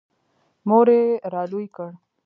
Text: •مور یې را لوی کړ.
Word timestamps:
•مور 0.67 0.87
یې 0.97 1.03
را 1.33 1.43
لوی 1.51 1.67
کړ. 1.75 1.89